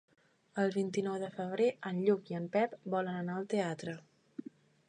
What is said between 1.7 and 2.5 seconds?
en Lluc i en